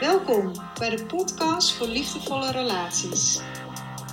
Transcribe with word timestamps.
Welkom 0.00 0.52
bij 0.78 0.90
de 0.90 1.04
podcast 1.04 1.72
voor 1.72 1.86
liefdevolle 1.86 2.50
relaties. 2.50 3.40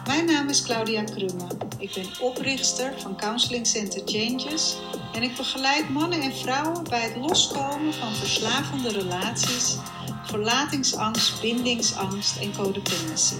Mijn 0.07 0.25
naam 0.25 0.49
is 0.49 0.63
Claudia 0.63 1.03
Krumme. 1.03 1.47
Ik 1.77 1.93
ben 1.93 2.27
oprichter 2.27 2.99
van 2.99 3.17
Counseling 3.17 3.67
Center 3.67 4.01
Changes 4.05 4.77
en 5.13 5.23
ik 5.23 5.35
begeleid 5.37 5.89
mannen 5.89 6.21
en 6.21 6.33
vrouwen 6.33 6.83
bij 6.83 7.01
het 7.01 7.15
loskomen 7.15 7.93
van 7.93 8.13
verslavende 8.13 8.89
relaties, 8.89 9.77
verlatingsangst, 10.23 11.41
bindingsangst 11.41 12.41
en 12.41 12.53
codependency. 12.53 13.35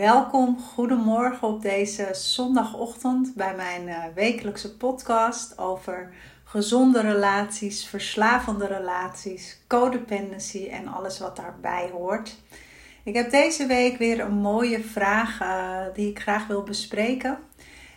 Welkom, 0.00 0.58
goedemorgen 0.58 1.48
op 1.48 1.62
deze 1.62 2.08
zondagochtend 2.12 3.34
bij 3.34 3.54
mijn 3.54 3.88
uh, 3.88 4.04
wekelijkse 4.14 4.76
podcast 4.76 5.58
over 5.58 6.14
gezonde 6.50 7.00
relaties, 7.00 7.86
verslavende 7.86 8.66
relaties, 8.66 9.58
codependency 9.66 10.66
en 10.66 10.88
alles 10.88 11.18
wat 11.18 11.36
daarbij 11.36 11.90
hoort. 11.92 12.36
Ik 13.02 13.14
heb 13.14 13.30
deze 13.30 13.66
week 13.66 13.98
weer 13.98 14.20
een 14.20 14.34
mooie 14.34 14.82
vraag 14.82 15.40
uh, 15.40 15.80
die 15.94 16.10
ik 16.10 16.20
graag 16.20 16.46
wil 16.46 16.62
bespreken. 16.62 17.38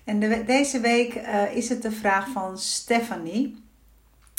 En 0.03 0.19
de, 0.19 0.43
deze 0.45 0.79
week 0.79 1.15
uh, 1.15 1.55
is 1.55 1.69
het 1.69 1.81
de 1.81 1.91
vraag 1.91 2.27
van 2.27 2.57
Stephanie. 2.57 3.63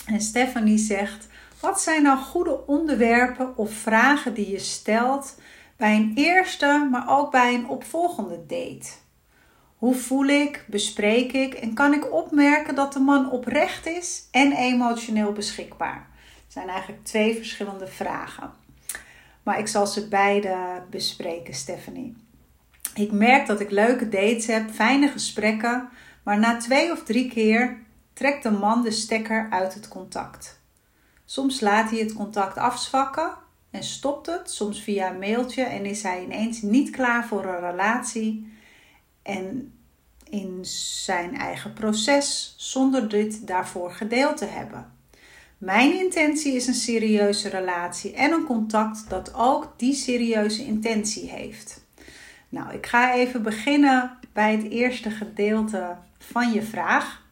En 0.06 0.20
Stephanie 0.20 0.78
zegt: 0.78 1.26
Wat 1.60 1.80
zijn 1.80 2.02
nou 2.02 2.18
goede 2.18 2.66
onderwerpen 2.66 3.56
of 3.56 3.72
vragen 3.72 4.34
die 4.34 4.50
je 4.50 4.58
stelt 4.58 5.34
bij 5.76 5.96
een 5.96 6.12
eerste, 6.14 6.88
maar 6.90 7.18
ook 7.18 7.30
bij 7.30 7.54
een 7.54 7.68
opvolgende 7.68 8.46
date? 8.46 9.03
Hoe 9.84 9.94
voel 9.94 10.24
ik, 10.24 10.64
bespreek 10.66 11.32
ik 11.32 11.54
en 11.54 11.74
kan 11.74 11.92
ik 11.92 12.12
opmerken 12.12 12.74
dat 12.74 12.92
de 12.92 12.98
man 12.98 13.30
oprecht 13.30 13.86
is 13.86 14.28
en 14.30 14.52
emotioneel 14.52 15.32
beschikbaar? 15.32 16.06
Het 16.44 16.52
zijn 16.52 16.68
eigenlijk 16.68 17.04
twee 17.04 17.36
verschillende 17.36 17.86
vragen. 17.86 18.50
Maar 19.42 19.58
ik 19.58 19.66
zal 19.66 19.86
ze 19.86 20.08
beide 20.08 20.82
bespreken, 20.90 21.54
Stephanie. 21.54 22.16
Ik 22.94 23.12
merk 23.12 23.46
dat 23.46 23.60
ik 23.60 23.70
leuke 23.70 24.08
dates 24.08 24.46
heb, 24.46 24.70
fijne 24.70 25.08
gesprekken, 25.08 25.88
maar 26.22 26.38
na 26.38 26.56
twee 26.56 26.92
of 26.92 27.02
drie 27.02 27.28
keer 27.28 27.78
trekt 28.12 28.42
de 28.42 28.50
man 28.50 28.82
de 28.82 28.90
stekker 28.90 29.46
uit 29.50 29.74
het 29.74 29.88
contact. 29.88 30.60
Soms 31.24 31.60
laat 31.60 31.90
hij 31.90 31.98
het 31.98 32.12
contact 32.12 32.56
afzwakken 32.56 33.34
en 33.70 33.82
stopt 33.82 34.26
het, 34.26 34.50
soms 34.50 34.82
via 34.82 35.10
een 35.10 35.18
mailtje 35.18 35.62
en 35.62 35.86
is 35.86 36.02
hij 36.02 36.22
ineens 36.22 36.62
niet 36.62 36.90
klaar 36.90 37.26
voor 37.26 37.44
een 37.44 37.70
relatie 37.70 38.52
en 39.22 39.73
in 40.34 40.58
zijn 41.04 41.36
eigen 41.36 41.72
proces 41.72 42.54
zonder 42.56 43.08
dit 43.08 43.46
daarvoor 43.46 43.92
gedeeld 43.92 44.36
te 44.36 44.44
hebben. 44.44 44.92
Mijn 45.58 45.98
intentie 45.98 46.54
is 46.54 46.66
een 46.66 46.74
serieuze 46.74 47.48
relatie 47.48 48.12
en 48.14 48.32
een 48.32 48.44
contact 48.44 49.10
dat 49.10 49.34
ook 49.34 49.74
die 49.76 49.94
serieuze 49.94 50.64
intentie 50.64 51.30
heeft. 51.30 51.84
Nou, 52.48 52.72
ik 52.72 52.86
ga 52.86 53.14
even 53.14 53.42
beginnen 53.42 54.18
bij 54.32 54.52
het 54.52 54.70
eerste 54.70 55.10
gedeelte 55.10 55.96
van 56.18 56.52
je 56.52 56.62
vraag. 56.62 57.22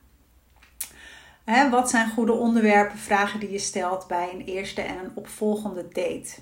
wat 1.71 1.91
zijn 1.91 2.11
goede 2.11 2.33
onderwerpen, 2.33 2.99
vragen 2.99 3.41
die 3.41 3.51
je 3.51 3.59
stelt 3.59 4.07
bij 4.07 4.31
een 4.33 4.45
eerste 4.45 4.81
en 4.81 4.99
een 4.99 5.11
opvolgende 5.15 5.89
date? 5.89 6.35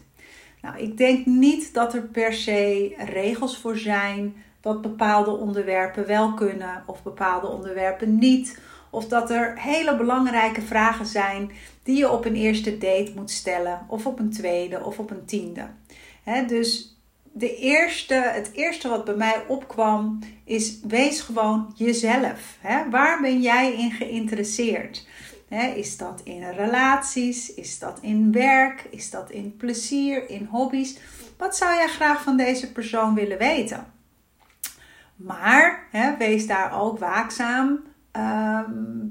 Nou, 0.63 0.79
ik 0.79 0.97
denk 0.97 1.27
niet 1.27 1.75
dat 1.75 1.95
er 1.95 2.03
per 2.03 2.33
se 2.33 2.95
regels 2.99 3.59
voor 3.59 3.77
zijn 3.77 4.35
dat 4.61 4.83
bepaalde 4.83 5.31
onderwerpen 5.31 6.07
wel 6.07 6.35
kunnen 6.35 6.83
of 6.87 7.03
bepaalde 7.03 7.47
onderwerpen 7.47 8.19
niet. 8.19 8.61
Of 8.91 9.07
dat 9.07 9.31
er 9.31 9.59
hele 9.59 9.97
belangrijke 9.97 10.63
vragen 10.63 11.07
zijn 11.07 11.51
die 11.83 11.97
je 11.97 12.11
op 12.11 12.25
een 12.25 12.35
eerste 12.35 12.79
date 12.79 13.13
moet 13.15 13.31
stellen, 13.31 13.87
of 13.89 14.07
op 14.07 14.19
een 14.19 14.31
tweede 14.31 14.85
of 14.85 14.99
op 14.99 15.11
een 15.11 15.25
tiende. 15.25 15.67
dus 16.47 16.99
de 17.33 17.57
eerste, 17.57 18.15
het 18.15 18.51
eerste 18.53 18.89
wat 18.89 19.05
bij 19.05 19.15
mij 19.15 19.45
opkwam 19.49 20.19
is: 20.45 20.81
wees 20.81 21.21
gewoon 21.21 21.73
jezelf. 21.77 22.59
waar 22.91 23.21
ben 23.21 23.41
jij 23.41 23.75
in 23.75 23.91
geïnteresseerd? 23.91 25.07
is 25.75 25.97
dat 25.97 26.21
in 26.25 26.51
relaties? 26.51 27.55
Is 27.55 27.79
dat 27.79 27.99
in 28.01 28.33
werk? 28.33 28.87
Is 28.91 29.11
dat 29.11 29.31
in 29.31 29.57
plezier? 29.57 30.31
In 30.31 30.49
hobby's? 30.51 30.99
Wat 31.37 31.57
zou 31.57 31.75
jij 31.75 31.89
graag 31.89 32.23
van 32.23 32.37
deze 32.37 32.73
persoon 32.73 33.15
willen 33.15 33.39
weten? 33.39 33.87
Maar 35.23 35.87
hè, 35.91 36.17
wees 36.17 36.47
daar 36.47 36.81
ook 36.81 36.99
waakzaam 36.99 37.81
ehm, 38.11 39.07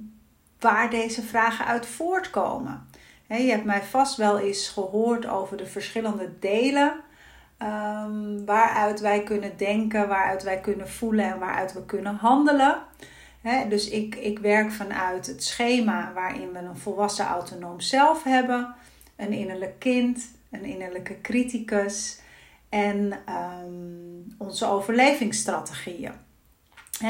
waar 0.59 0.89
deze 0.89 1.21
vragen 1.21 1.65
uit 1.65 1.85
voortkomen. 1.85 2.87
je 3.27 3.35
hebt 3.35 3.65
mij 3.65 3.81
vast 3.81 4.17
wel 4.17 4.39
eens 4.39 4.69
gehoord 4.69 5.27
over 5.27 5.57
de 5.57 5.65
verschillende 5.65 6.39
delen 6.39 6.93
um, 7.63 8.45
waaruit 8.45 8.99
wij 8.99 9.23
kunnen 9.23 9.57
denken, 9.57 10.07
waaruit 10.07 10.43
wij 10.43 10.59
kunnen 10.59 10.89
voelen 10.89 11.25
en 11.25 11.39
waaruit 11.39 11.73
we 11.73 11.85
kunnen 11.85 12.15
handelen. 12.15 12.77
dus 13.69 13.89
ik, 13.89 14.15
ik 14.15 14.39
werk 14.39 14.71
vanuit 14.71 15.27
het 15.27 15.43
schema 15.43 16.11
waarin 16.13 16.51
we 16.51 16.59
een 16.59 16.77
volwassen 16.77 17.25
autonoom 17.25 17.79
zelf 17.79 18.23
hebben, 18.23 18.75
een 19.15 19.33
innerlijk 19.33 19.79
kind, 19.79 20.31
een 20.51 20.63
innerlijke 20.63 21.21
criticus 21.21 22.19
en 22.69 23.19
um, 23.63 24.35
onze 24.37 24.65
overlevingsstrategieën. 24.65 26.13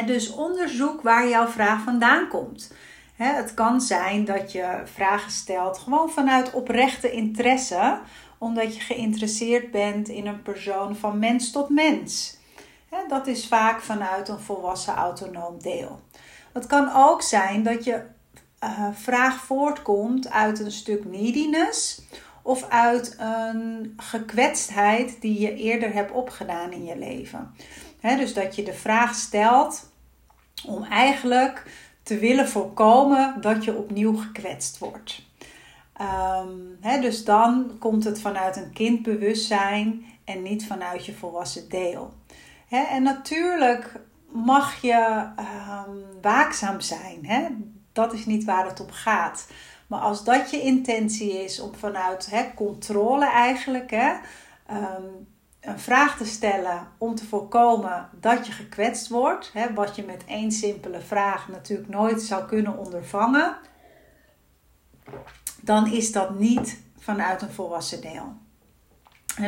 dus 0.05 0.31
onderzoek 0.31 1.01
waar 1.01 1.29
jouw 1.29 1.47
vraag 1.47 1.83
vandaan 1.83 2.27
komt. 2.27 2.73
het 3.15 3.53
kan 3.53 3.81
zijn 3.81 4.25
dat 4.25 4.51
je 4.51 4.81
vragen 4.85 5.31
stelt 5.31 5.77
gewoon 5.77 6.09
vanuit 6.09 6.51
oprechte 6.51 7.11
interesse, 7.11 7.99
omdat 8.37 8.75
je 8.75 8.81
geïnteresseerd 8.81 9.71
bent 9.71 10.07
in 10.07 10.27
een 10.27 10.41
persoon 10.41 10.95
van 10.95 11.19
mens 11.19 11.51
tot 11.51 11.69
mens. 11.69 12.37
dat 13.07 13.27
is 13.27 13.47
vaak 13.47 13.81
vanuit 13.81 14.27
een 14.27 14.39
volwassen 14.39 14.95
autonoom 14.95 15.61
deel. 15.61 15.99
Het 16.53 16.67
kan 16.67 16.93
ook 16.93 17.21
zijn 17.21 17.63
dat 17.63 17.83
je 17.83 18.01
uh, 18.63 18.87
vraag 18.93 19.35
voortkomt 19.35 20.29
uit 20.29 20.59
een 20.59 20.71
stuk 20.71 21.05
neediness 21.05 22.01
of 22.49 22.69
uit 22.69 23.15
een 23.19 23.93
gekwetstheid 23.97 25.21
die 25.21 25.39
je 25.39 25.55
eerder 25.55 25.93
hebt 25.93 26.11
opgedaan 26.11 26.71
in 26.71 26.85
je 26.85 26.97
leven. 26.97 27.55
dus 28.01 28.33
dat 28.33 28.55
je 28.55 28.63
de 28.63 28.73
vraag 28.73 29.15
stelt 29.15 29.89
om 30.65 30.83
eigenlijk 30.83 31.65
te 32.03 32.17
willen 32.17 32.47
voorkomen 32.47 33.41
dat 33.41 33.63
je 33.63 33.75
opnieuw 33.75 34.15
gekwetst 34.15 34.77
wordt. 34.77 35.21
Um, 36.41 37.01
dus 37.01 37.25
dan 37.25 37.71
komt 37.79 38.03
het 38.03 38.21
vanuit 38.21 38.55
een 38.55 38.73
kindbewustzijn 38.73 40.05
en 40.23 40.41
niet 40.41 40.67
vanuit 40.67 41.05
je 41.05 41.13
volwassen 41.13 41.69
deel. 41.69 42.13
en 42.69 43.03
natuurlijk 43.03 43.99
mag 44.31 44.81
je 44.81 45.27
um, 45.39 46.21
waakzaam 46.21 46.79
zijn. 46.79 47.27
Dat 47.93 48.13
is 48.13 48.25
niet 48.25 48.43
waar 48.43 48.65
het 48.65 48.79
om 48.79 48.91
gaat. 48.91 49.47
Maar 49.89 49.99
als 49.99 50.23
dat 50.23 50.51
je 50.51 50.61
intentie 50.61 51.43
is 51.43 51.59
om 51.59 51.75
vanuit 51.75 52.29
hè, 52.29 52.53
controle 52.55 53.25
eigenlijk 53.25 53.91
hè, 53.91 54.13
ehm, 54.65 55.03
een 55.59 55.79
vraag 55.79 56.17
te 56.17 56.25
stellen 56.25 56.87
om 56.97 57.15
te 57.15 57.25
voorkomen 57.25 58.09
dat 58.19 58.45
je 58.45 58.51
gekwetst 58.51 59.07
wordt, 59.07 59.49
hè, 59.53 59.73
wat 59.73 59.95
je 59.95 60.03
met 60.03 60.25
één 60.25 60.51
simpele 60.51 61.01
vraag 61.01 61.47
natuurlijk 61.47 61.89
nooit 61.89 62.21
zou 62.21 62.45
kunnen 62.45 62.77
ondervangen, 62.77 63.57
dan 65.61 65.91
is 65.91 66.11
dat 66.11 66.39
niet 66.39 66.81
vanuit 66.99 67.41
een 67.41 67.51
volwassen 67.51 68.01
deel. 68.01 68.33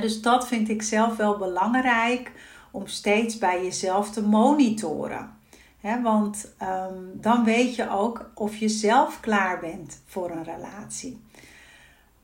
dus 0.02 0.22
dat 0.22 0.48
vind 0.48 0.70
ik 0.70 0.82
zelf 0.82 1.16
wel 1.16 1.38
belangrijk 1.38 2.32
om 2.72 2.88
steeds 2.88 3.38
bij 3.38 3.64
jezelf 3.64 4.12
te 4.12 4.22
monitoren 4.22 5.40
want 5.82 6.54
ehm, 6.58 7.04
dan 7.14 7.44
weet 7.44 7.76
je 7.76 7.90
ook 7.90 8.32
of 8.34 8.56
je 8.56 8.70
zelf 8.70 9.20
klaar 9.20 9.60
bent 9.60 10.02
voor 10.06 10.32
een 10.32 10.44
relatie. 10.44 11.22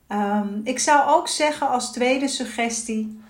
Ehm, 0.06 0.60
ik 0.64 0.78
zou 0.78 1.08
ook 1.08 1.28
zeggen 1.28 1.68
als 1.68 1.92
tweede 1.92 2.28
suggestie: 2.28 3.20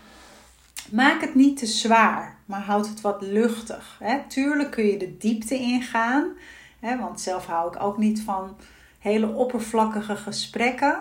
maak 0.91 1.20
het 1.20 1.35
niet 1.35 1.56
te 1.56 1.67
zwaar, 1.67 2.37
maar 2.44 2.61
houd 2.61 2.88
het 2.88 3.00
wat 3.00 3.23
luchtig. 3.23 4.00
Tuurlijk 4.29 4.70
kun 4.70 4.85
je 4.85 4.97
de 4.97 5.17
diepte 5.17 5.55
ingaan, 5.55 6.26
want 6.81 7.20
zelf 7.20 7.47
hou 7.47 7.75
ik 7.75 7.82
ook 7.82 7.99
niet 7.99 8.20
van 8.20 8.56
hele 8.99 9.35
oppervlakkige 9.35 10.17
gesprekken, 10.17 10.99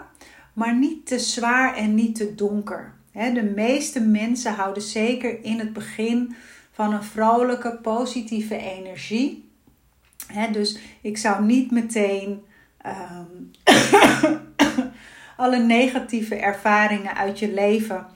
maar 0.54 0.76
niet 0.76 1.06
te 1.06 1.20
zwaar 1.20 1.76
en 1.76 1.96
niet 1.96 2.16
te 2.16 2.36
donker. 2.36 2.94
de 3.12 3.52
meeste 3.56 4.00
mensen 4.00 4.54
houden 4.54 4.84
zeker 4.84 5.44
in 5.44 5.60
het 5.60 5.74
begin 5.74 6.36
van 6.78 6.94
een 6.94 7.04
vrolijke, 7.04 7.80
positieve 7.82 8.58
energie. 8.58 9.52
dus 10.52 10.80
ik 11.02 11.18
zou 11.18 11.44
niet 11.44 11.72
meteen 11.72 12.46
um, 12.86 13.52
alle 15.38 15.58
negatieve 15.58 16.36
ervaringen 16.36 17.16
uit 17.16 17.40
je 17.40 17.54
leven 17.54 18.08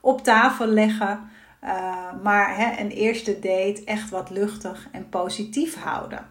op 0.00 0.22
tafel 0.22 0.66
leggen. 0.66 1.20
Uh, 1.64 2.22
maar 2.22 2.78
een 2.78 2.90
eerste 2.90 3.32
date 3.32 3.82
echt 3.84 4.10
wat 4.10 4.30
luchtig 4.30 4.88
en 4.92 5.08
positief 5.08 5.74
houden. 5.74 6.26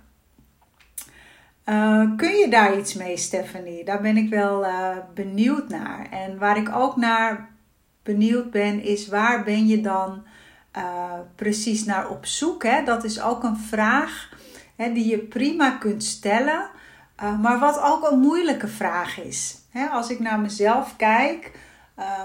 Uh, 1.66 2.16
kun 2.18 2.36
je 2.36 2.48
daar 2.50 2.78
iets 2.78 2.94
mee, 2.94 3.18
Stephanie? 3.18 3.84
Daar 3.84 4.02
ben 4.02 4.18
ik 4.18 4.30
wel 4.30 4.64
uh, 4.64 4.98
benieuwd 5.14 5.70
naar. 5.70 6.08
En 6.12 6.38
waar 6.38 6.58
ik 6.58 6.76
ook 6.76 6.96
naar 6.96 7.50
benieuwd 8.04 8.52
ben, 8.52 8.82
is 8.82 9.08
waar 9.08 9.44
ben 9.44 9.68
je 9.68 9.82
dan 9.82 10.24
uh, 10.78 11.14
precies 11.36 11.86
naar 11.86 12.10
op 12.10 12.26
zoek? 12.26 12.64
Hè? 12.64 12.84
Dat 12.84 13.04
is 13.04 13.22
ook 13.22 13.44
een 13.44 13.58
vraag 13.58 14.30
hè, 14.76 14.94
die 14.94 15.08
je 15.08 15.18
prima 15.18 15.70
kunt 15.72 16.04
stellen, 16.04 16.70
maar 17.42 17.60
wat 17.60 17.82
ook 17.82 18.12
een 18.12 18.20
moeilijke 18.20 18.68
vraag 18.68 19.20
is. 19.20 19.58
Hè? 19.70 19.86
Als 19.88 20.10
ik 20.10 20.20
naar 20.20 20.40
mezelf 20.40 20.96
kijk, 20.96 21.52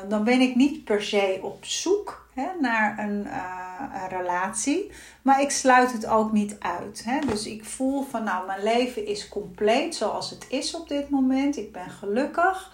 dan 0.09 0.25
ben 0.25 0.41
ik 0.41 0.55
niet 0.55 0.85
per 0.85 1.03
se 1.03 1.39
op 1.43 1.65
zoek 1.65 2.29
hè, 2.35 2.47
naar 2.61 2.99
een, 2.99 3.27
een, 3.93 4.09
relatie, 4.09 4.91
maar 5.23 5.41
ik 5.41 5.51
sluit 5.51 5.93
het 5.93 6.07
ook 6.07 6.33
niet 6.33 6.57
uit. 6.59 7.03
Hè? 7.05 7.19
Dus 7.27 7.47
ik 7.47 7.65
voel 7.65 8.03
van 8.03 8.25
nou, 8.25 8.47
mijn 8.47 8.63
leven 8.63 9.07
is 9.07 9.29
compleet 9.29 9.95
zoals 9.95 10.31
het 10.31 10.47
is 10.49 10.75
op 10.75 10.89
dit 10.89 11.11
moment. 11.11 11.57
Ik 11.57 11.73
ben 11.73 11.91
gelukkig. 11.91 12.73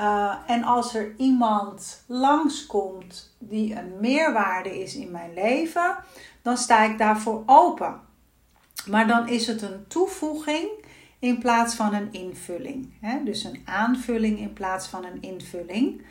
Uh, 0.00 0.34
en 0.46 0.64
als 0.64 0.94
er 0.94 1.14
iemand 1.16 2.04
langskomt 2.06 3.34
die 3.38 3.74
een 3.74 3.92
meerwaarde 4.00 4.80
is 4.82 4.94
in 4.94 5.10
mijn 5.10 5.34
leven, 5.34 5.96
dan 6.42 6.56
sta 6.56 6.84
ik 6.84 6.98
daarvoor 6.98 7.42
open. 7.46 8.00
Maar 8.86 9.06
dan 9.06 9.28
is 9.28 9.46
het 9.46 9.62
een 9.62 9.84
toevoeging 9.88 10.68
in 11.18 11.38
plaats 11.38 11.74
van 11.74 11.94
een 11.94 12.12
invulling. 12.12 12.92
Hè? 13.00 13.24
Dus 13.24 13.44
een 13.44 13.62
aanvulling 13.64 14.38
in 14.38 14.52
plaats 14.52 14.86
van 14.86 15.04
een 15.04 15.22
invulling. 15.22 16.02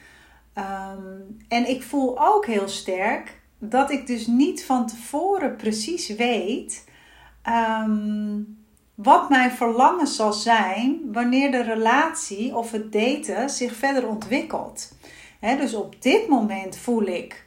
Um, 0.55 1.37
en 1.47 1.69
ik 1.69 1.83
voel 1.83 2.27
ook 2.27 2.45
heel 2.45 2.67
sterk 2.67 3.39
dat 3.57 3.91
ik 3.91 4.07
dus 4.07 4.27
niet 4.27 4.65
van 4.65 4.87
tevoren 4.87 5.55
precies 5.55 6.07
weet 6.07 6.85
um, 7.45 8.60
wat 9.03 9.29
mijn 9.29 9.51
verlangen 9.51 10.07
zal 10.07 10.33
zijn 10.33 10.99
wanneer 11.11 11.51
de 11.51 11.63
relatie 11.63 12.55
of 12.55 12.71
het 12.71 12.91
daten 12.91 13.49
zich 13.49 13.75
verder 13.75 14.07
ontwikkelt. 14.07 14.91
dus 15.39 15.73
op 15.73 16.01
dit 16.01 16.27
moment 16.27 16.77
voel 16.77 17.05
ik 17.05 17.45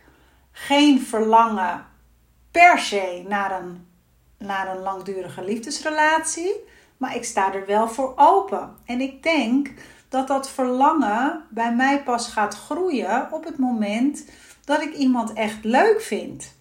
geen 0.53 1.01
verlangen 1.01 1.87
per 2.51 2.79
se 2.79 3.25
naar 3.29 3.63
een, 3.63 3.87
naar 4.39 4.77
een 4.77 4.83
langdurige 4.83 5.45
liefdesrelatie, 5.45 6.53
maar 6.97 7.17
ik 7.17 7.25
sta 7.25 7.55
er 7.55 7.67
wel 7.67 7.89
voor 7.89 8.13
open. 8.17 8.77
En 8.85 9.01
ik 9.01 9.23
denk 9.23 9.71
dat 10.09 10.29
dat 10.29 10.51
verlangen 10.51 11.45
bij 11.51 11.75
mij 11.75 12.03
pas 12.03 12.29
gaat 12.29 12.55
groeien 12.55 13.29
op 13.33 13.45
het 13.45 13.59
moment 13.59 14.25
dat 14.65 14.83
ik 14.83 14.95
iemand 14.95 15.33
echt 15.33 15.65
leuk 15.65 16.01
vind. 16.01 16.55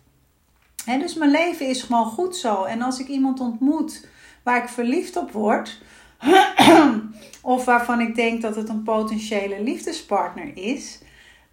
dus 0.85 1.13
mijn 1.13 1.31
leven 1.31 1.67
is 1.67 1.83
gewoon 1.83 2.05
goed 2.05 2.35
zo. 2.35 2.63
En 2.63 2.81
als 2.81 2.99
ik 2.99 3.07
iemand 3.07 3.39
ontmoet 3.39 4.07
waar 4.43 4.63
ik 4.63 4.69
verliefd 4.69 5.17
op 5.17 5.31
word, 5.31 5.81
of 7.41 7.65
waarvan 7.65 8.01
ik 8.01 8.15
denk 8.15 8.41
dat 8.41 8.55
het 8.55 8.69
een 8.69 8.83
potentiële 8.83 9.61
liefdespartner 9.61 10.57
is, 10.57 10.99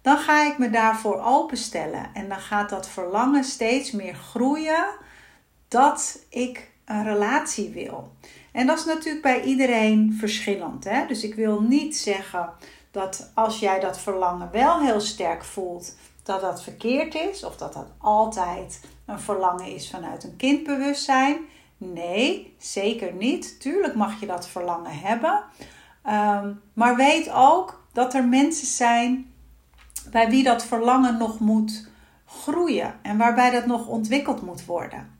dan 0.01 0.17
ga 0.17 0.45
ik 0.45 0.57
me 0.57 0.69
daarvoor 0.69 1.21
openstellen. 1.23 2.09
En 2.13 2.29
dan 2.29 2.39
gaat 2.39 2.69
dat 2.69 2.89
verlangen 2.89 3.43
steeds 3.43 3.91
meer 3.91 4.15
groeien 4.15 4.85
dat 5.67 6.25
ik 6.29 6.71
een 6.85 7.03
relatie 7.03 7.69
wil. 7.69 8.11
En 8.51 8.67
dat 8.67 8.79
is 8.79 8.85
natuurlijk 8.85 9.23
bij 9.23 9.43
iedereen 9.43 10.15
verschillend. 10.19 10.83
Hè? 10.83 11.05
Dus 11.07 11.23
ik 11.23 11.35
wil 11.35 11.61
niet 11.61 11.97
zeggen 11.97 12.49
dat 12.91 13.31
als 13.33 13.59
jij 13.59 13.79
dat 13.79 13.99
verlangen 13.99 14.49
wel 14.51 14.79
heel 14.79 14.99
sterk 14.99 15.43
voelt, 15.43 15.95
dat 16.23 16.41
dat 16.41 16.63
verkeerd 16.63 17.15
is 17.15 17.43
of 17.43 17.57
dat 17.57 17.73
dat 17.73 17.87
altijd 17.97 18.81
een 19.05 19.19
verlangen 19.19 19.65
is 19.65 19.89
vanuit 19.89 20.23
een 20.23 20.35
kindbewustzijn. 20.35 21.37
Nee, 21.83 22.55
zeker 22.57 23.13
niet. 23.13 23.59
Tuurlijk 23.59 23.95
mag 23.95 24.19
je 24.19 24.25
dat 24.25 24.49
verlangen 24.49 24.99
hebben. 24.99 25.43
Um, 26.05 26.61
maar 26.73 26.95
weet 26.95 27.31
ook 27.33 27.87
dat 27.93 28.13
er 28.13 28.23
mensen 28.23 28.67
zijn 28.67 29.31
bij 30.11 30.29
wie 30.29 30.43
dat 30.43 30.65
verlangen 30.65 31.17
nog 31.17 31.39
moet 31.39 31.89
groeien 32.25 32.93
en 33.01 33.17
waarbij 33.17 33.51
dat 33.51 33.65
nog 33.65 33.87
ontwikkeld 33.87 34.41
moet 34.41 34.65
worden. 34.65 35.19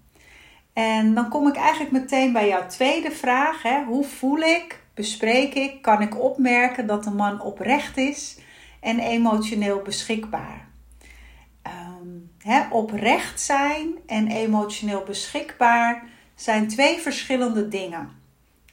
En 0.73 1.13
dan 1.13 1.29
kom 1.29 1.47
ik 1.47 1.55
eigenlijk 1.55 1.91
meteen 1.91 2.33
bij 2.33 2.47
jouw 2.47 2.67
tweede 2.67 3.11
vraag. 3.11 3.61
Hè? 3.63 3.83
Hoe 3.83 4.03
voel 4.03 4.39
ik, 4.39 4.83
bespreek 4.93 5.53
ik, 5.53 5.81
kan 5.81 6.01
ik 6.01 6.21
opmerken 6.23 6.87
dat 6.87 7.03
de 7.03 7.11
man 7.11 7.41
oprecht 7.41 7.97
is 7.97 8.39
en 8.79 8.99
emotioneel 8.99 9.81
beschikbaar? 9.81 10.67
Um, 12.01 12.31
oprecht 12.69 13.41
zijn 13.41 13.93
en 14.05 14.27
emotioneel 14.27 15.03
beschikbaar 15.03 16.09
zijn 16.41 16.67
twee 16.67 16.99
verschillende 16.99 17.67
dingen. 17.67 18.09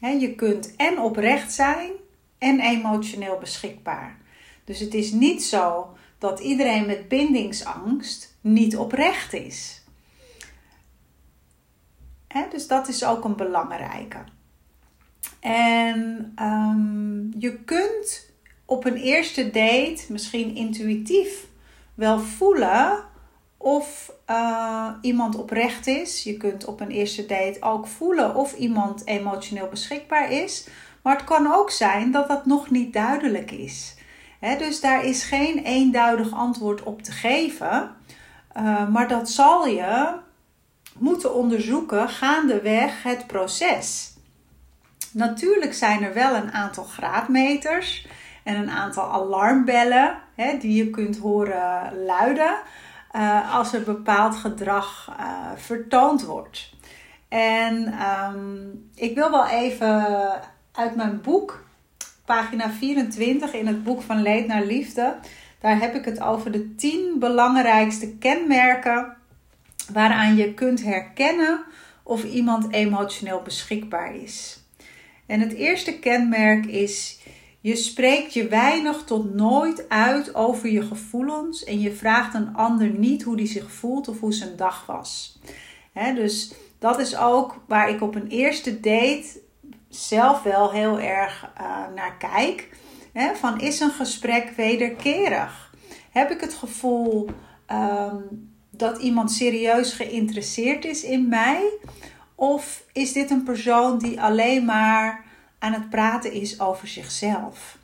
je 0.00 0.34
kunt 0.34 0.76
en 0.76 0.98
oprecht 0.98 1.52
zijn 1.52 1.90
en 2.38 2.60
emotioneel 2.60 3.38
beschikbaar. 3.38 4.16
Dus 4.64 4.80
het 4.80 4.94
is 4.94 5.12
niet 5.12 5.42
zo 5.44 5.96
dat 6.18 6.40
iedereen 6.40 6.86
met 6.86 7.08
bindingsangst 7.08 8.36
niet 8.40 8.76
oprecht 8.76 9.32
is. 9.32 9.82
dus 12.50 12.66
dat 12.66 12.88
is 12.88 13.04
ook 13.04 13.24
een 13.24 13.36
belangrijke. 13.36 14.24
En 15.40 16.32
um, 16.42 17.32
je 17.38 17.58
kunt 17.64 18.30
op 18.64 18.84
een 18.84 18.96
eerste 18.96 19.44
date 19.44 20.02
misschien 20.08 20.56
intuïtief 20.56 21.46
wel 21.94 22.20
voelen 22.20 23.04
of 23.58 24.12
uh, 24.30 24.88
iemand 25.00 25.36
oprecht 25.36 25.86
is. 25.86 26.22
Je 26.22 26.36
kunt 26.36 26.64
op 26.64 26.80
een 26.80 26.90
eerste 26.90 27.26
date 27.26 27.56
ook 27.60 27.86
voelen 27.86 28.34
of 28.34 28.54
iemand 28.54 29.06
emotioneel 29.06 29.68
beschikbaar 29.68 30.32
is. 30.32 30.68
Maar 31.02 31.16
het 31.16 31.24
kan 31.24 31.52
ook 31.52 31.70
zijn 31.70 32.10
dat 32.10 32.28
dat 32.28 32.46
nog 32.46 32.70
niet 32.70 32.92
duidelijk 32.92 33.50
is. 33.50 33.96
dus 34.58 34.80
daar 34.80 35.04
is 35.04 35.22
geen 35.22 35.58
eenduidig 35.58 36.32
antwoord 36.32 36.82
op 36.82 37.02
te 37.02 37.12
geven. 37.12 37.96
Uh, 38.56 38.88
maar 38.88 39.08
dat 39.08 39.30
zal 39.30 39.66
je 39.66 40.14
moeten 40.98 41.34
onderzoeken 41.34 42.08
gaandeweg 42.08 43.02
het 43.02 43.26
proces. 43.26 44.16
Natuurlijk 45.12 45.74
zijn 45.74 46.02
er 46.02 46.14
wel 46.14 46.34
een 46.34 46.52
aantal 46.52 46.84
graadmeters 46.84 48.06
en 48.44 48.56
een 48.56 48.70
aantal 48.70 49.12
alarmbellen 49.12 50.18
die 50.60 50.84
je 50.84 50.90
kunt 50.90 51.18
horen 51.18 52.04
luiden. 52.04 52.58
Eh, 53.10 53.54
als 53.54 53.72
er 53.72 53.82
bepaald 53.82 54.36
gedrag 54.36 55.16
uh, 55.20 55.50
vertoond 55.56 56.24
wordt. 56.24 56.72
En 57.28 57.94
um, 58.32 58.90
ik 58.94 59.14
wil 59.14 59.30
wel 59.30 59.46
even 59.46 60.06
uit 60.72 60.96
mijn 60.96 61.20
boek, 61.20 61.64
pagina 62.24 62.70
24 62.70 63.52
in 63.52 63.66
het 63.66 63.84
boek 63.84 64.02
van 64.02 64.22
Leed 64.22 64.46
naar 64.46 64.64
Liefde, 64.64 65.16
daar 65.60 65.80
heb 65.80 65.94
ik 65.94 66.04
het 66.04 66.20
over 66.20 66.52
de 66.52 66.74
10 66.74 67.16
belangrijkste 67.18 68.16
kenmerken 68.16 69.16
waaraan 69.92 70.36
je 70.36 70.54
kunt 70.54 70.82
herkennen 70.82 71.64
of 72.02 72.24
iemand 72.24 72.72
emotioneel 72.72 73.42
beschikbaar 73.42 74.14
is. 74.14 74.62
En 75.26 75.40
het 75.40 75.52
eerste 75.52 75.98
kenmerk 75.98 76.66
is 76.66 77.20
je 77.60 77.76
spreekt 77.76 78.34
je 78.34 78.48
weinig 78.48 79.04
tot 79.04 79.34
nooit 79.34 79.88
uit 79.88 80.34
over 80.34 80.68
je 80.70 80.82
gevoelens 80.82 81.64
en 81.64 81.80
je 81.80 81.92
vraagt 81.92 82.34
een 82.34 82.54
ander 82.54 82.88
niet 82.88 83.22
hoe 83.22 83.36
die 83.36 83.46
zich 83.46 83.72
voelt 83.72 84.08
of 84.08 84.20
hoe 84.20 84.32
zijn 84.32 84.56
dag 84.56 84.86
was. 84.86 85.38
dus 86.14 86.52
dat 86.78 86.98
is 86.98 87.16
ook 87.16 87.60
waar 87.66 87.88
ik 87.88 88.02
op 88.02 88.14
een 88.14 88.28
eerste 88.28 88.80
date 88.80 89.40
zelf 89.88 90.42
wel 90.42 90.70
heel 90.70 91.00
erg 91.00 91.50
uh, 91.60 91.94
naar 91.94 92.16
kijk. 92.18 92.68
van 93.34 93.60
is 93.60 93.80
een 93.80 93.90
gesprek 93.90 94.52
wederkerig? 94.56 95.74
Heb 96.10 96.30
ik 96.30 96.40
het 96.40 96.54
gevoel 96.54 97.30
um, 97.72 98.52
dat 98.70 98.98
iemand 98.98 99.32
serieus 99.32 99.92
geïnteresseerd 99.92 100.84
is 100.84 101.02
in 101.02 101.28
mij? 101.28 101.72
Of 102.34 102.84
is 102.92 103.12
dit 103.12 103.30
een 103.30 103.42
persoon 103.42 103.98
die 103.98 104.20
alleen 104.20 104.64
maar 104.64 105.24
aan 105.58 105.72
het 105.72 105.90
praten 105.90 106.32
is 106.32 106.60
over 106.60 106.88
zichzelf. 106.88 107.78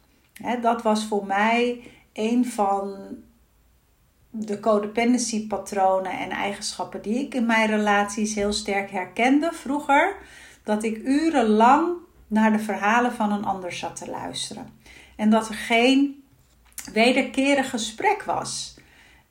dat 0.61 0.83
was 0.83 1.05
voor 1.05 1.27
mij 1.27 1.83
een 2.13 2.47
van 2.47 2.97
de 4.31 4.61
codependency 4.61 5.47
patronen 5.47 6.19
en 6.19 6.31
eigenschappen 6.31 7.03
die 7.03 7.19
ik 7.19 7.35
in 7.35 7.47
mijn 7.47 7.69
relaties 7.69 8.35
heel 8.35 8.53
sterk 8.53 8.91
herkende 8.91 9.51
vroeger. 9.53 10.17
Dat 10.63 10.83
ik 10.83 10.97
urenlang 10.97 11.93
naar 12.27 12.53
de 12.53 12.59
verhalen 12.59 13.13
van 13.13 13.33
een 13.33 13.45
ander 13.45 13.73
zat 13.73 13.97
te 13.97 14.11
luisteren. 14.11 14.69
En 15.17 15.31
dat 15.31 15.49
er 15.49 15.55
geen 15.55 16.25
wederkerig 16.93 17.71
gesprek 17.71 18.23
was. 18.23 18.77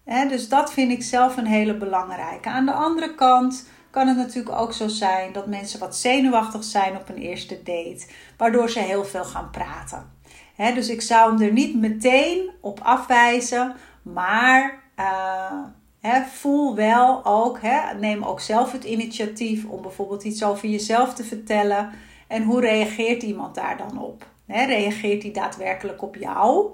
dus 0.05 0.49
dat 0.49 0.73
vind 0.73 0.91
ik 0.91 1.03
zelf 1.03 1.37
een 1.37 1.45
hele 1.45 1.77
belangrijke. 1.77 2.49
Aan 2.49 2.65
de 2.65 2.73
andere 2.73 3.15
kant 3.15 3.67
kan 3.93 4.07
het 4.07 4.17
natuurlijk 4.17 4.55
ook 4.55 4.73
zo 4.73 4.87
zijn 4.87 5.33
dat 5.33 5.47
mensen 5.47 5.79
wat 5.79 5.95
zenuwachtig 5.95 6.63
zijn 6.63 6.95
op 6.95 7.09
een 7.09 7.17
eerste 7.17 7.63
date, 7.63 8.05
waardoor 8.37 8.69
ze 8.69 8.79
heel 8.79 9.05
veel 9.05 9.25
gaan 9.25 9.49
praten. 9.49 10.11
dus 10.55 10.89
ik 10.89 11.01
zou 11.01 11.31
hem 11.31 11.41
er 11.41 11.53
niet 11.53 11.75
meteen 11.75 12.49
op 12.61 12.79
afwijzen, 12.83 13.75
maar 14.01 14.83
uh, 14.99 16.25
voel 16.31 16.75
wel 16.75 17.25
ook, 17.25 17.59
neem 17.99 18.23
ook 18.23 18.39
zelf 18.39 18.71
het 18.71 18.83
initiatief 18.83 19.65
om 19.65 19.81
bijvoorbeeld 19.81 20.23
iets 20.23 20.43
over 20.43 20.69
jezelf 20.69 21.13
te 21.13 21.23
vertellen. 21.23 21.89
En 22.27 22.43
hoe 22.43 22.61
reageert 22.61 23.23
iemand 23.23 23.55
daar 23.55 23.77
dan 23.77 24.01
op? 24.01 24.25
reageert 24.47 25.23
hij 25.23 25.31
daadwerkelijk 25.31 26.01
op 26.01 26.15
jou? 26.15 26.69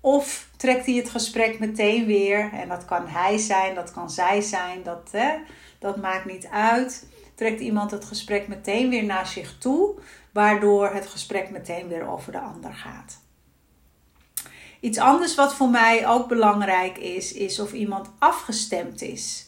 Of 0.00 0.48
trekt 0.56 0.86
hij 0.86 0.94
het 0.94 1.10
gesprek 1.10 1.58
meteen 1.58 2.06
weer? 2.06 2.50
En 2.52 2.68
dat 2.68 2.84
kan 2.84 3.06
hij 3.06 3.38
zijn, 3.38 3.74
dat 3.74 3.92
kan 3.92 4.10
zij 4.10 4.40
zijn, 4.40 4.82
dat, 4.82 5.10
dat 5.82 5.96
maakt 5.96 6.24
niet 6.24 6.46
uit. 6.46 7.06
Trekt 7.34 7.60
iemand 7.60 7.90
het 7.90 8.04
gesprek 8.04 8.48
meteen 8.48 8.90
weer 8.90 9.04
naar 9.04 9.26
zich 9.26 9.58
toe, 9.58 9.94
waardoor 10.32 10.90
het 10.90 11.06
gesprek 11.06 11.50
meteen 11.50 11.88
weer 11.88 12.08
over 12.08 12.32
de 12.32 12.40
ander 12.40 12.74
gaat. 12.74 13.20
Iets 14.80 14.98
anders 14.98 15.34
wat 15.34 15.54
voor 15.54 15.68
mij 15.68 16.08
ook 16.08 16.28
belangrijk 16.28 16.98
is, 16.98 17.32
is 17.32 17.58
of 17.58 17.72
iemand 17.72 18.08
afgestemd 18.18 19.02
is. 19.02 19.46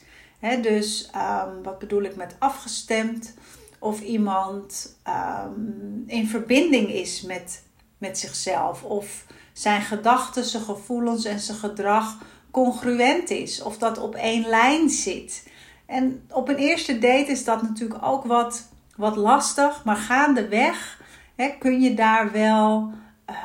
dus 0.62 1.10
um, 1.16 1.62
wat 1.62 1.78
bedoel 1.78 2.02
ik 2.02 2.16
met 2.16 2.36
afgestemd? 2.38 3.34
Of 3.78 4.00
iemand 4.00 4.96
um, 5.08 6.04
in 6.06 6.28
verbinding 6.28 6.88
is 6.88 7.22
met, 7.22 7.62
met 7.98 8.18
zichzelf. 8.18 8.82
Of 8.82 9.26
zijn 9.52 9.82
gedachten, 9.82 10.44
zijn 10.44 10.62
gevoelens 10.62 11.24
en 11.24 11.40
zijn 11.40 11.58
gedrag 11.58 12.18
congruent 12.50 13.30
is. 13.30 13.62
Of 13.62 13.78
dat 13.78 13.98
op 13.98 14.14
één 14.14 14.48
lijn 14.48 14.90
zit. 14.90 15.52
En 15.86 16.26
op 16.30 16.48
een 16.48 16.56
eerste 16.56 16.98
date 16.98 17.30
is 17.30 17.44
dat 17.44 17.62
natuurlijk 17.62 18.02
ook 18.02 18.24
wat, 18.24 18.68
wat 18.96 19.16
lastig. 19.16 19.84
Maar 19.84 19.96
gaandeweg 19.96 21.00
hè, 21.34 21.48
kun 21.58 21.80
je 21.80 21.94
daar 21.94 22.32
wel 22.32 22.92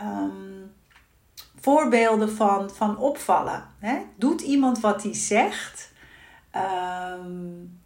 um, 0.04 0.72
voorbeelden 1.60 2.32
van, 2.32 2.70
van 2.70 2.98
opvallen. 2.98 3.68
Hè? 3.80 3.98
Doet 4.16 4.42
iemand 4.42 4.80
wat 4.80 5.04
hij 5.04 5.16
zegt? 5.16 5.92
Um, 6.56 7.80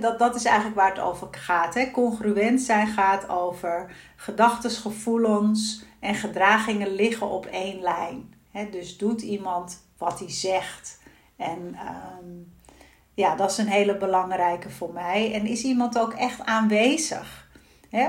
dat, 0.00 0.18
dat 0.18 0.34
is 0.34 0.44
eigenlijk 0.44 0.76
waar 0.76 0.90
het 0.90 1.00
over 1.00 1.28
gaat. 1.30 1.90
Congruent 1.92 2.60
zijn 2.60 2.86
gaat 2.86 3.28
over 3.28 3.92
gedachten, 4.16 4.70
gevoelens 4.70 5.84
en 6.00 6.14
gedragingen 6.14 6.94
liggen 6.94 7.28
op 7.28 7.46
één 7.46 7.80
lijn. 7.80 8.34
dus 8.70 8.96
doet 8.96 9.22
iemand 9.22 9.82
wat 9.98 10.18
hij 10.18 10.30
zegt. 10.30 11.02
En 11.36 11.74
ehm, 11.74 12.30
ja, 13.14 13.36
dat 13.36 13.50
is 13.50 13.58
een 13.58 13.68
hele 13.68 13.96
belangrijke 13.96 14.70
voor 14.70 14.92
mij. 14.92 15.32
En 15.32 15.46
is 15.46 15.62
iemand 15.62 15.98
ook 15.98 16.12
echt 16.12 16.44
aanwezig? 16.44 17.42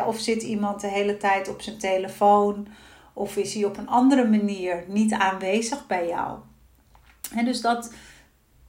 of 0.06 0.20
zit 0.20 0.44
iemand 0.44 0.82
de 0.82 0.88
hele 0.88 1.18
tijd 1.18 1.48
op 1.50 1.62
zijn 1.62 1.78
telefoon? 1.78 2.68
Of 3.14 3.38
is 3.38 3.54
hij 3.54 3.66
op 3.66 3.78
een 3.78 3.88
andere 3.88 4.28
manier 4.28 4.84
niet 4.88 5.14
aanwezig 5.14 5.88
bij 5.88 6.08
jou? 6.08 6.40
En 7.36 7.46
dus 7.46 7.62
dat, 7.62 7.92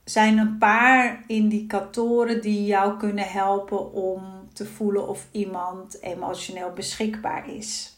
zijn 0.09 0.39
een 0.39 0.59
paar 0.59 1.25
indicatoren 1.27 2.43
die 2.43 2.65
jou 2.65 2.97
kunnen 2.97 3.29
helpen 3.29 3.93
om 3.93 4.49
te 4.53 4.67
voelen 4.67 5.09
of 5.09 5.27
iemand 5.31 6.03
emotioneel 6.03 6.73
beschikbaar 6.73 7.49
is. 7.49 7.96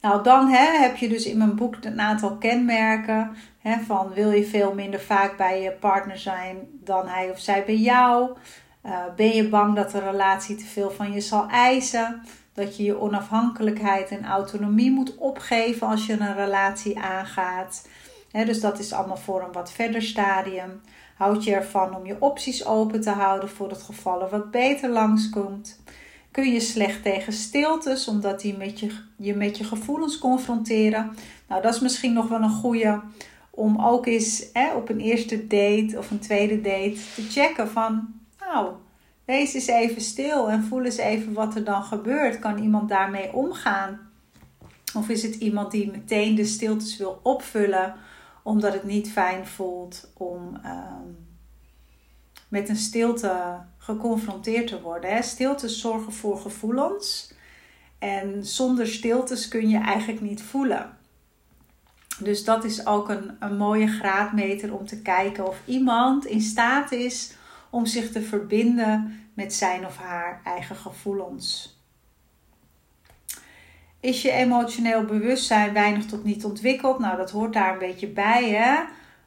Nou, 0.00 0.22
dan 0.22 0.48
hè, 0.48 0.78
heb 0.78 0.96
je 0.96 1.08
dus 1.08 1.24
in 1.24 1.38
mijn 1.38 1.54
boek 1.54 1.76
een 1.80 2.00
aantal 2.00 2.36
kenmerken 2.36 3.36
hè, 3.58 3.78
van 3.78 4.12
wil 4.14 4.30
je 4.30 4.44
veel 4.44 4.74
minder 4.74 5.00
vaak 5.00 5.36
bij 5.36 5.62
je 5.62 5.70
partner 5.70 6.18
zijn 6.18 6.56
dan 6.72 7.08
hij 7.08 7.30
of 7.30 7.38
zij 7.38 7.64
bij 7.64 7.76
jou? 7.76 8.36
Uh, 8.86 8.98
ben 9.16 9.34
je 9.34 9.48
bang 9.48 9.76
dat 9.76 9.90
de 9.90 10.00
relatie 10.00 10.56
te 10.56 10.64
veel 10.64 10.90
van 10.90 11.12
je 11.12 11.20
zal 11.20 11.48
eisen? 11.48 12.22
Dat 12.52 12.76
je 12.76 12.82
je 12.82 13.00
onafhankelijkheid 13.00 14.10
en 14.10 14.24
autonomie 14.24 14.90
moet 14.90 15.16
opgeven 15.16 15.86
als 15.86 16.06
je 16.06 16.12
een 16.12 16.34
relatie 16.34 16.98
aangaat? 16.98 17.88
dus 18.32 18.60
dat 18.60 18.78
is 18.78 18.92
allemaal 18.92 19.16
voor 19.16 19.42
een 19.42 19.52
wat 19.52 19.72
verder 19.72 20.02
stadium. 20.02 20.80
Houd 21.16 21.44
je 21.44 21.54
ervan 21.54 21.96
om 21.96 22.06
je 22.06 22.16
opties 22.18 22.66
open 22.66 23.00
te 23.00 23.10
houden 23.10 23.48
voor 23.48 23.68
het 23.68 23.82
geval 23.82 24.22
er 24.22 24.28
wat 24.28 24.50
beter 24.50 24.90
langskomt. 24.90 25.79
Kun 26.30 26.52
je 26.52 26.60
slecht 26.60 27.02
tegen 27.02 27.32
stiltes, 27.32 28.08
omdat 28.08 28.40
die 28.40 28.56
met 28.56 28.80
je, 28.80 28.90
je 29.16 29.34
met 29.34 29.58
je 29.58 29.64
gevoelens 29.64 30.18
confronteren. 30.18 31.16
Nou, 31.48 31.62
dat 31.62 31.74
is 31.74 31.80
misschien 31.80 32.12
nog 32.12 32.28
wel 32.28 32.42
een 32.42 32.50
goede 32.50 33.00
om 33.50 33.80
ook 33.80 34.06
eens 34.06 34.46
op 34.76 34.88
een 34.88 35.00
eerste 35.00 35.46
date 35.46 35.98
of 35.98 36.10
een 36.10 36.18
tweede 36.18 36.60
date 36.60 36.96
te 37.14 37.22
checken 37.30 37.68
van, 37.68 38.08
nou, 38.40 38.72
wees 39.24 39.54
eens 39.54 39.66
even 39.66 40.02
stil 40.02 40.50
en 40.50 40.62
voel 40.62 40.84
eens 40.84 40.96
even 40.96 41.32
wat 41.32 41.54
er 41.54 41.64
dan 41.64 41.82
gebeurt. 41.82 42.38
Kan 42.38 42.58
iemand 42.58 42.88
daarmee 42.88 43.32
omgaan? 43.32 44.10
Of 44.94 45.08
is 45.08 45.22
het 45.22 45.34
iemand 45.34 45.70
die 45.70 45.90
meteen 45.90 46.34
de 46.34 46.44
stiltes 46.44 46.96
wil 46.96 47.20
opvullen? 47.22 47.94
omdat 48.42 48.72
het 48.72 48.84
niet 48.84 49.10
fijn 49.10 49.46
voelt 49.46 50.10
om 50.16 50.58
ehm, 50.62 51.08
met 52.50 52.68
een 52.68 52.76
stilte 52.76 53.58
geconfronteerd 53.78 54.66
te 54.66 54.80
worden. 54.80 55.10
Hè. 55.10 55.22
Stiltes 55.22 55.80
zorgen 55.80 56.12
voor 56.12 56.38
gevoelens. 56.38 57.34
En 57.98 58.46
zonder 58.46 58.86
stiltes 58.86 59.48
kun 59.48 59.68
je 59.68 59.78
eigenlijk 59.78 60.20
niet 60.20 60.42
voelen. 60.42 60.98
Dus 62.18 62.44
dat 62.44 62.64
is 62.64 62.86
ook 62.86 63.08
een, 63.08 63.36
een 63.38 63.56
mooie 63.56 63.86
graadmeter 63.86 64.74
om 64.74 64.86
te 64.86 65.02
kijken 65.02 65.46
of 65.46 65.60
iemand 65.64 66.26
in 66.26 66.40
staat 66.40 66.92
is 66.92 67.34
om 67.70 67.86
zich 67.86 68.12
te 68.12 68.22
verbinden 68.22 69.20
met 69.34 69.54
zijn 69.54 69.86
of 69.86 69.96
haar 69.96 70.40
eigen 70.44 70.76
gevoelens. 70.76 71.78
Is 74.00 74.22
je 74.22 74.30
emotioneel 74.30 75.04
bewustzijn 75.04 75.72
weinig 75.72 76.06
tot 76.06 76.24
niet 76.24 76.44
ontwikkeld? 76.44 76.98
Nou, 76.98 77.16
dat 77.16 77.30
hoort 77.30 77.52
daar 77.52 77.72
een 77.72 77.78
beetje 77.78 78.08
bij. 78.08 78.50
Hè? 78.50 78.82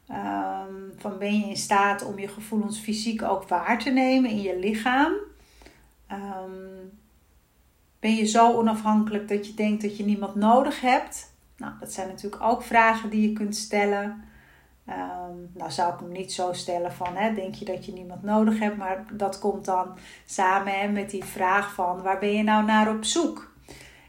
Ehm, 0.07 0.73
van 0.97 1.17
ben 1.17 1.39
je 1.39 1.45
in 1.45 1.57
staat 1.57 2.05
om 2.05 2.19
je 2.19 2.27
gevoelens 2.27 2.79
fysiek 2.79 3.21
ook 3.21 3.47
waar 3.47 3.79
te 3.79 3.89
nemen 3.89 4.29
in 4.29 4.41
je 4.41 4.59
lichaam? 4.59 5.13
Ehm, 6.07 6.51
ben 7.99 8.15
je 8.15 8.25
zo 8.25 8.53
onafhankelijk 8.53 9.27
dat 9.27 9.47
je 9.47 9.53
denkt 9.53 9.81
dat 9.81 9.97
je 9.97 10.05
niemand 10.05 10.35
nodig 10.35 10.81
hebt? 10.81 11.31
Nou, 11.57 11.73
dat 11.79 11.93
zijn 11.93 12.07
natuurlijk 12.07 12.43
ook 12.43 12.63
vragen 12.63 13.09
die 13.09 13.29
je 13.29 13.33
kunt 13.33 13.55
stellen. 13.55 14.23
Um, 14.89 15.51
nou 15.53 15.71
zou 15.71 15.93
ik 15.93 15.99
hem 15.99 16.11
niet 16.11 16.33
zo 16.33 16.53
stellen 16.53 16.93
van, 16.93 17.15
hè, 17.15 17.33
denk 17.33 17.55
je 17.55 17.65
dat 17.65 17.85
je 17.85 17.93
niemand 17.93 18.23
nodig 18.23 18.59
hebt? 18.59 18.77
Maar 18.77 19.05
dat 19.13 19.39
komt 19.39 19.65
dan 19.65 19.97
samen 20.25 20.91
met 20.91 21.09
die 21.09 21.23
vraag 21.23 21.73
van, 21.73 22.01
waar 22.01 22.19
ben 22.19 22.33
je 22.33 22.43
nou 22.43 22.65
naar 22.65 22.95
op 22.95 23.03
zoek? 23.03 23.53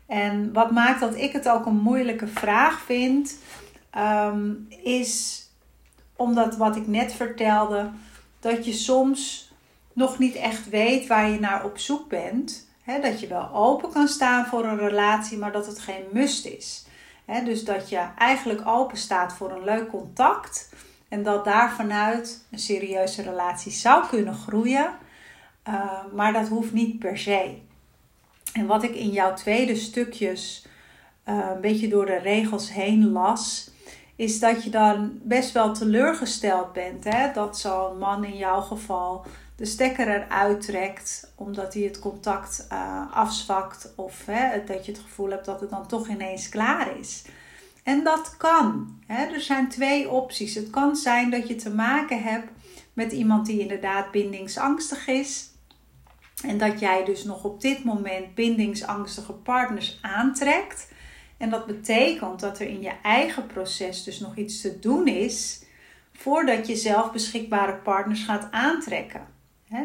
En 0.07 0.53
wat 0.53 0.71
maakt 0.71 1.01
dat 1.01 1.17
ik 1.17 1.33
het 1.33 1.49
ook 1.49 1.67
een 1.67 1.77
moeilijke 1.77 2.27
vraag 2.27 2.81
vind, 2.81 3.39
is 4.69 5.44
omdat 6.17 6.57
wat 6.57 6.77
ik 6.77 6.87
net 6.87 7.13
vertelde, 7.13 7.91
dat 8.41 8.65
je 8.65 8.73
soms 8.73 9.53
nog 9.93 10.19
niet 10.19 10.35
echt 10.35 10.69
weet 10.69 11.07
waar 11.07 11.31
je 11.31 11.41
naar 11.41 11.65
op 11.65 11.79
zoek 11.79 12.09
bent. 12.09 12.69
dat 13.03 13.21
je 13.21 13.27
wel 13.27 13.51
open 13.53 13.93
kan 13.93 14.09
staan 14.09 14.47
voor 14.47 14.65
een 14.65 14.79
relatie, 14.79 15.39
maar 15.39 15.53
dat 15.53 15.67
het 15.67 15.79
geen 15.79 16.05
must 16.13 16.47
is. 16.47 16.87
dus 17.45 17.65
dat 17.65 17.89
je 17.89 18.07
eigenlijk 18.19 18.67
open 18.67 18.97
staat 18.97 19.33
voor 19.33 19.51
een 19.51 19.65
leuk 19.65 19.89
contact 19.89 20.69
en 21.09 21.23
dat 21.23 21.45
daar 21.45 21.73
vanuit 21.73 22.45
een 22.51 22.59
serieuze 22.59 23.23
relatie 23.23 23.73
zou 23.73 24.07
kunnen 24.07 24.35
groeien, 24.35 24.91
uh, 25.69 25.91
maar 26.15 26.33
dat 26.33 26.49
hoeft 26.49 26.73
niet 26.73 26.99
per 26.99 27.19
se. 27.19 27.59
En 28.53 28.67
wat 28.67 28.83
ik 28.83 28.95
in 28.95 29.11
jouw 29.11 29.35
tweede 29.35 29.77
stukjes 29.77 30.67
uh, 31.29 31.49
een 31.55 31.61
beetje 31.61 31.89
door 31.89 32.07
de 32.07 32.19
regels 32.19 32.73
heen 32.73 33.11
las, 33.11 33.71
is 34.17 34.39
dat 34.39 34.65
je 34.65 34.71
dan 34.71 35.19
best 35.23 35.53
wel 35.53 35.75
teleurgesteld 35.75 36.73
bent. 36.73 37.05
Hè? 37.05 37.33
Dat 37.33 37.59
zo'n 37.59 37.99
man 37.99 38.25
in 38.25 38.37
jouw 38.37 38.61
geval 38.61 39.27
de 39.57 39.65
stekker 39.65 40.09
eruit 40.09 40.61
trekt 40.61 41.33
omdat 41.35 41.75
hij 41.75 41.83
het 41.83 41.99
contact 41.99 42.67
uh, 42.73 43.13
afzwakt 43.13 43.93
of 43.97 44.27
hè, 44.27 44.65
dat 44.65 44.87
je 44.87 44.93
het 44.93 45.01
gevoel 45.01 45.31
hebt 45.31 45.45
dat 45.45 45.61
het 45.61 45.71
dan 45.71 45.87
toch 45.87 46.09
ineens 46.09 46.49
klaar 46.49 46.99
is. 46.99 47.25
En 47.83 48.05
dat 48.05 48.37
kan. 48.37 48.99
Hè? 49.07 49.25
Er 49.25 49.41
zijn 49.41 49.69
twee 49.69 50.11
opties. 50.11 50.55
Het 50.55 50.71
kan 50.71 50.97
zijn 50.97 51.31
dat 51.31 51.49
je 51.49 51.55
te 51.55 51.75
maken 51.75 52.23
hebt 52.23 52.49
met 52.93 53.13
iemand 53.13 53.47
die 53.47 53.61
inderdaad 53.61 54.11
bindingsangstig 54.11 55.07
is 55.07 55.51
en 56.43 56.59
dat 56.59 56.81
jij 56.81 57.05
dus 57.05 57.25
nog 57.25 57.45
op 57.45 57.61
dit 57.61 57.85
moment 57.85 58.35
bindingsangstige 58.35 59.33
partners 59.33 59.99
aantrekt. 60.03 60.89
En 61.37 61.51
dat 61.51 61.67
betekent 61.67 62.41
dat 62.41 62.59
er 62.59 62.67
in 62.67 62.83
je 62.83 62.93
eigen 63.03 63.47
proces 63.47 64.05
dus 64.05 64.21
nog 64.21 64.37
iets 64.37 64.61
te 64.61 64.79
doen 64.79 65.07
is 65.07 65.65
voordat 66.13 66.67
je 66.67 66.77
zelf 66.77 67.13
beschikbare 67.13 67.75
partners 67.75 68.25
gaat 68.25 68.49
aantrekken. 68.51 69.27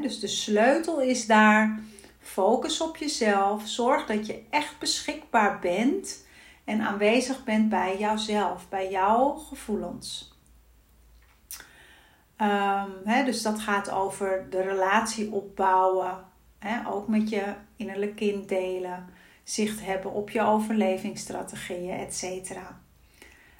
dus 0.02 0.20
de 0.20 0.28
sleutel 0.28 1.02
is 1.02 1.26
daar 1.26 1.80
focus 2.20 2.82
op 2.82 2.98
jezelf. 2.98 3.68
Zorg 3.68 4.06
dat 4.06 4.28
je 4.28 4.44
echt 4.50 4.80
beschikbaar 4.80 5.60
bent 5.60 6.26
en 6.64 6.82
aanwezig 6.82 7.44
bent 7.44 7.70
bij 7.70 7.98
jouzelf, 7.98 8.70
bij 8.70 8.90
jouw 8.90 9.34
gevoelens. 9.34 10.38
Um, 12.42 13.26
dus 13.26 13.42
dat 13.42 13.60
gaat 13.60 13.90
over 13.90 14.48
de 14.50 14.62
relatie 14.62 15.32
opbouwen, 15.32 16.26
ook 16.88 17.08
met 17.08 17.30
je 17.30 17.54
innerlijk 17.76 18.16
kind 18.16 18.50
delen, 18.50 19.10
zicht 19.50 19.86
hebben 19.86 20.12
op 20.12 20.30
je 20.30 20.42
overlevingsstrategieën, 20.42 22.00
etc. 22.00 22.24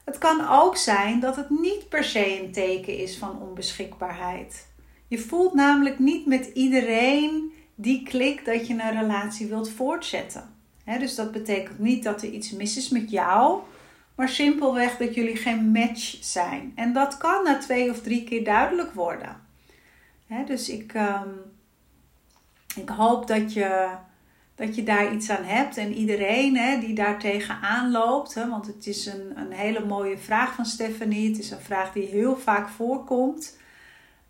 Het 0.06 0.18
kan 0.18 0.48
ook 0.50 0.78
zijn 0.78 1.20
dat 1.20 1.36
het 1.36 1.50
niet 1.50 1.90
per 1.90 2.04
se 2.04 2.42
een 2.42 2.52
teken 2.52 2.98
is 2.98 3.18
van 3.18 3.42
onbeschikbaarheid. 3.42 4.68
Je 5.08 5.18
voelt 5.18 5.54
namelijk 5.54 6.00
niet 6.00 6.26
met 6.26 6.46
iedereen 6.46 7.54
die 7.76 8.04
klik 8.04 8.46
dat 8.46 8.68
je 8.68 8.74
een 8.74 9.00
relatie 9.00 9.48
wilt 9.48 9.70
voortzetten. 9.70 10.56
dus 11.00 11.16
dat 11.16 11.32
betekent 11.32 11.80
niet 11.80 12.04
dat 12.04 12.22
er 12.22 12.30
iets 12.30 12.52
mis 12.52 12.78
is 12.78 12.90
met 12.90 13.10
jou, 13.10 13.60
maar 14.16 14.30
simpelweg 14.30 14.98
dat 14.98 15.16
jullie 15.16 15.36
geen 15.36 15.72
match 15.72 16.18
zijn. 16.20 16.72
En 16.76 16.94
dat 16.94 17.18
kan 17.18 17.44
na 17.44 17.58
twee 17.58 17.90
of 17.90 18.02
drie 18.02 18.24
keer 18.24 18.44
duidelijk 18.44 18.92
worden. 18.92 19.42
dus 20.46 20.70
ik, 20.70 20.94
ehm, 20.94 21.30
ik 22.76 22.90
hoop 22.90 23.28
dat 23.28 23.54
je, 23.54 23.90
dat 24.60 24.76
je 24.76 24.84
daar 24.84 25.14
iets 25.14 25.30
aan 25.30 25.44
hebt. 25.44 25.78
En 25.78 25.94
iedereen 25.94 26.80
die 26.80 26.94
daar 26.94 27.20
tegenaan 27.20 27.92
loopt, 27.92 28.34
want 28.34 28.68
het 28.68 28.88
is 28.88 29.06
een, 29.06 29.34
een 29.36 29.52
hele 29.52 29.86
mooie 29.86 30.18
vraag 30.18 30.56
van 30.56 30.66
Stephanie. 30.66 31.30
Het 31.30 31.40
is 31.40 31.52
een 31.52 31.62
vraag 31.62 31.92
die 31.92 32.06
heel 32.06 32.38
vaak 32.38 32.70
voorkomt. 32.70 33.58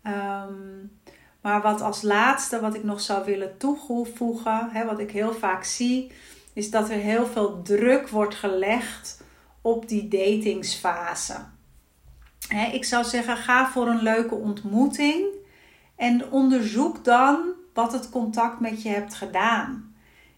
Um, 0.06 0.98
maar 1.40 1.62
wat 1.62 1.80
als 1.80 2.02
laatste, 2.02 2.60
wat 2.60 2.74
ik 2.74 2.84
nog 2.84 3.00
zou 3.00 3.24
willen 3.24 3.56
toevoegen, 3.58 4.68
hè, 4.70 4.84
wat 4.84 4.98
ik 4.98 5.10
heel 5.10 5.32
vaak 5.32 5.64
zie, 5.64 6.12
is 6.52 6.70
dat 6.70 6.90
er 6.90 6.98
heel 6.98 7.26
veel 7.26 7.62
druk 7.62 8.08
wordt 8.08 8.34
gelegd 8.34 9.22
op 9.60 9.88
die 9.88 10.08
datingsfase. 10.08 11.36
Hè, 12.48 12.72
ik 12.72 12.84
zou 12.84 13.04
zeggen, 13.04 13.36
ga 13.36 13.70
voor 13.70 13.88
een 13.88 14.02
leuke 14.02 14.34
ontmoeting 14.34 15.24
en 15.96 16.30
onderzoek 16.30 17.04
dan 17.04 17.38
wat 17.74 17.92
het 17.92 18.10
contact 18.10 18.60
met 18.60 18.82
je 18.82 18.88
hebt 18.88 19.14
gedaan. 19.14 19.89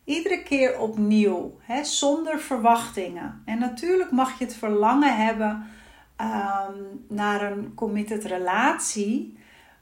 Iedere 0.04 0.42
keer 0.42 0.78
opnieuw, 0.78 1.56
hè, 1.60 1.84
zonder 1.84 2.40
verwachtingen. 2.40 3.42
En 3.44 3.58
natuurlijk 3.58 4.10
mag 4.10 4.38
je 4.38 4.44
het 4.44 4.54
verlangen 4.56 5.16
hebben 5.16 5.66
um, 6.20 7.04
naar 7.08 7.52
een 7.52 7.74
committed 7.74 8.24
relatie. 8.24 9.38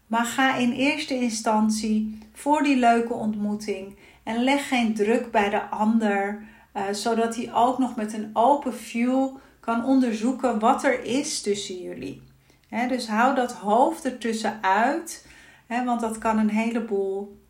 Maar 0.07 0.25
ga 0.25 0.57
in 0.57 0.73
eerste 0.73 1.15
instantie 1.15 2.19
voor 2.33 2.63
die 2.63 2.77
leuke 2.77 3.13
ontmoeting 3.13 3.97
en 4.23 4.45
leg 4.45 4.69
geen 4.69 4.95
druk 4.95 5.31
bij 5.31 5.51
de 5.51 5.63
ander, 5.63 6.43
uh, 6.75 6.83
zodat 6.93 7.37
hij 7.37 7.55
ook 7.55 7.79
nog 7.79 7.97
met 7.97 8.13
een 8.13 8.31
open 8.33 8.75
view 8.75 9.29
kan 9.61 9.85
onderzoeken 9.85 10.59
wat 10.59 10.85
er 10.85 11.05
is 11.05 11.41
tussen 11.41 11.83
jullie. 11.83 12.23
dus 12.89 13.09
hou 13.09 13.35
dat 13.35 13.53
hoofd 13.53 14.05
ertussen 14.05 14.59
uit, 14.63 15.27
want 15.67 16.01
dat 16.01 16.19
kan 16.19 16.39
een 16.39 16.51
heleboel 16.51 17.41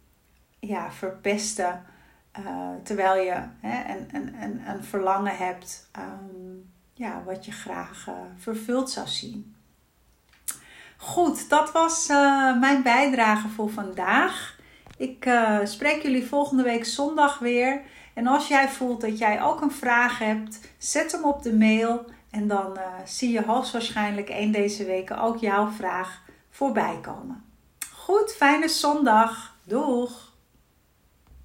ja, 0.59 0.93
verpesten. 0.93 1.83
Uh, 2.39 2.69
terwijl 2.83 3.25
je 3.25 3.35
een, 3.63 4.09
een, 4.13 4.43
een, 4.43 4.63
een, 4.69 4.85
verlangen 4.85 5.37
hebt 5.37 5.89
um, 5.99 6.71
ja, 6.95 7.23
wat 7.25 7.45
je 7.45 7.53
graag 7.53 8.07
uh, 8.09 8.15
vervuld 8.37 8.91
zou 8.91 9.07
zien. 9.07 9.55
Goed, 10.97 11.49
dat 11.49 11.73
was 11.73 12.09
uh, 12.11 12.61
mijn 12.61 12.83
bijdrage 12.83 13.49
voor 13.49 13.71
vandaag. 13.71 14.59
Ik 14.97 15.31
spreek 15.65 16.03
jullie 16.03 16.27
volgende 16.27 16.63
week 16.63 16.85
zondag 16.85 17.39
weer. 17.39 17.83
En 18.15 18.27
als 18.27 18.49
jij 18.49 18.69
voelt 18.69 19.01
dat 19.01 19.19
jij 19.19 19.43
ook 19.43 19.61
een 19.61 19.73
vraag 19.73 20.19
hebt, 20.19 20.61
zet 20.79 21.13
hem 21.13 21.25
op 21.25 21.43
de 21.43 21.55
mail. 21.55 22.05
En 22.31 22.49
dan 22.49 22.79
zie 23.05 23.33
je 23.33 23.45
hoogstwaarschijnlijk 23.45 24.29
een 24.29 24.53
deze 24.53 24.85
weken 24.85 25.19
ook 25.19 25.37
jouw 25.37 25.71
vraag 25.71 26.23
voorbij 26.51 26.99
komen. 27.03 27.45
Goed, 27.93 28.33
fijne 28.33 28.69
zondag. 28.69 29.57
Doeg! 29.65 30.30